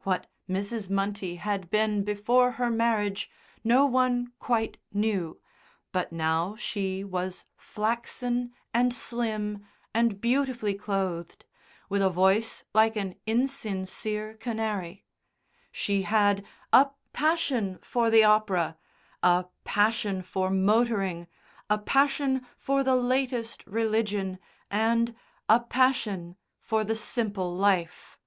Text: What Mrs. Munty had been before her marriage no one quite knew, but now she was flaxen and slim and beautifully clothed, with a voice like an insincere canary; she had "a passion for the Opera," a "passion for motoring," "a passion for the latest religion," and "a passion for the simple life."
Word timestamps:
What 0.00 0.26
Mrs. 0.46 0.90
Munty 0.90 1.36
had 1.36 1.70
been 1.70 2.04
before 2.04 2.50
her 2.60 2.68
marriage 2.68 3.30
no 3.64 3.86
one 3.86 4.30
quite 4.38 4.76
knew, 4.92 5.40
but 5.90 6.12
now 6.12 6.54
she 6.56 7.02
was 7.02 7.46
flaxen 7.56 8.52
and 8.74 8.92
slim 8.92 9.64
and 9.94 10.20
beautifully 10.20 10.74
clothed, 10.74 11.46
with 11.88 12.02
a 12.02 12.10
voice 12.10 12.62
like 12.74 12.94
an 12.96 13.14
insincere 13.26 14.34
canary; 14.34 15.06
she 15.72 16.02
had 16.02 16.44
"a 16.74 16.90
passion 17.14 17.78
for 17.80 18.10
the 18.10 18.22
Opera," 18.22 18.76
a 19.22 19.46
"passion 19.64 20.20
for 20.20 20.50
motoring," 20.50 21.26
"a 21.70 21.78
passion 21.78 22.46
for 22.58 22.84
the 22.84 22.96
latest 22.96 23.66
religion," 23.66 24.38
and 24.70 25.16
"a 25.48 25.58
passion 25.58 26.36
for 26.58 26.84
the 26.84 26.96
simple 26.96 27.56
life." 27.56 28.18